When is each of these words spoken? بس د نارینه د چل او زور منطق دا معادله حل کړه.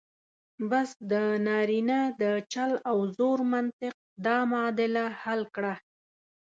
بس 0.69 0.89
د 1.11 1.13
نارینه 1.47 1.99
د 2.21 2.23
چل 2.53 2.71
او 2.89 2.97
زور 3.17 3.39
منطق 3.53 3.95
دا 4.25 4.37
معادله 4.51 5.05
حل 5.21 5.41
کړه. 5.55 5.73